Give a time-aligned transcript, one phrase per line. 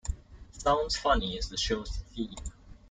[0.51, 2.33] "Sounds Funny" is the show's theme.